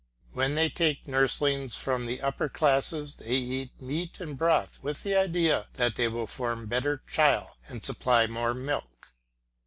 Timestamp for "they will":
5.95-6.25